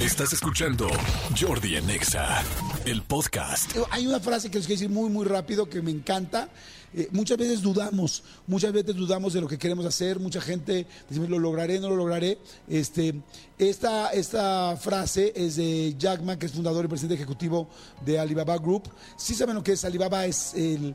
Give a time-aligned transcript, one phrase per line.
[0.00, 0.88] Estás escuchando
[1.38, 2.42] Jordi Anexa,
[2.86, 3.76] el podcast.
[3.90, 6.48] Hay una frase que les quiero decir muy, muy rápido que me encanta.
[6.94, 11.28] Eh, muchas veces dudamos, muchas veces dudamos de lo que queremos hacer, mucha gente dice,
[11.28, 12.38] lo lograré, no lo lograré.
[12.66, 13.14] Este,
[13.58, 17.68] esta, esta frase es de Jack Ma, que es fundador y presidente ejecutivo
[18.02, 18.84] de Alibaba Group.
[19.18, 20.94] Sí saben lo que es Alibaba, es el,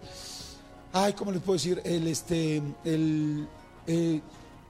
[0.93, 1.79] ay, ¿cómo les puedo decir?
[1.85, 3.47] El, este, el,
[3.85, 4.19] eh,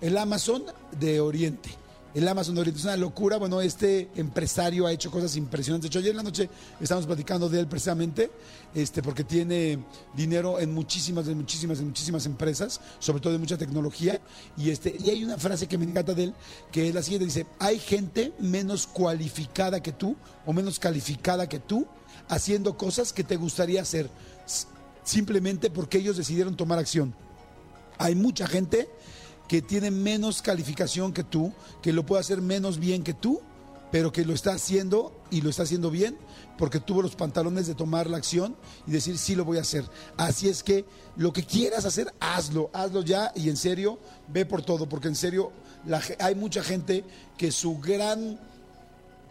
[0.01, 0.65] el Amazon
[0.99, 1.84] de Oriente
[2.15, 2.79] el Amazon Oriente.
[2.79, 3.37] Es una locura.
[3.37, 5.83] Bueno, este empresario ha hecho cosas impresionantes.
[5.83, 6.49] De hecho, ayer en la noche
[6.79, 8.31] estamos platicando de él precisamente,
[8.73, 9.79] este, porque tiene
[10.15, 14.19] dinero en muchísimas, en muchísimas, en muchísimas empresas, sobre todo de mucha tecnología.
[14.57, 16.33] Y, este, y hay una frase que me encanta de él,
[16.71, 21.59] que es la siguiente: dice, hay gente menos cualificada que tú o menos calificada que
[21.59, 21.85] tú
[22.29, 24.09] haciendo cosas que te gustaría hacer
[25.03, 27.13] simplemente porque ellos decidieron tomar acción.
[27.97, 28.89] Hay mucha gente
[29.47, 33.41] que tiene menos calificación que tú, que lo puede hacer menos bien que tú,
[33.91, 36.17] pero que lo está haciendo y lo está haciendo bien
[36.57, 38.55] porque tuvo los pantalones de tomar la acción
[38.87, 39.85] y decir sí lo voy a hacer.
[40.17, 44.61] Así es que lo que quieras hacer, hazlo, hazlo ya y en serio, ve por
[44.61, 45.51] todo, porque en serio
[46.19, 47.03] hay mucha gente
[47.37, 48.39] que su gran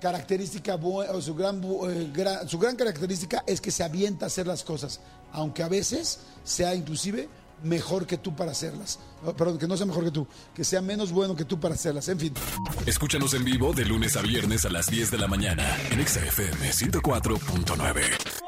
[0.00, 0.78] característica
[1.20, 2.12] su gran, eh,
[2.46, 5.00] su gran característica es que se avienta a hacer las cosas,
[5.32, 7.28] aunque a veces sea inclusive
[7.62, 8.98] mejor que tú para hacerlas.
[9.36, 12.08] Perdón, que no sea mejor que tú, que sea menos bueno que tú para hacerlas.
[12.08, 12.34] En fin.
[12.86, 16.70] Escúchanos en vivo de lunes a viernes a las 10 de la mañana en XFM
[16.70, 18.43] 104.9.